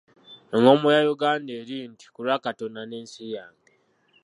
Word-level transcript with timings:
Engombo 0.55 0.87
ya 0.95 1.01
Uganda 1.13 1.51
eri 1.59 1.77
nti 1.91 2.05
ku 2.13 2.19
lwa 2.25 2.37
Katonda 2.45 2.81
n'ensi 2.85 3.23
yange. 3.35 3.73